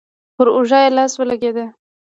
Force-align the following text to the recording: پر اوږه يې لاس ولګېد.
پر 0.35 0.47
اوږه 0.55 0.79
يې 0.83 0.89
لاس 0.97 1.11
ولګېد. 1.17 1.57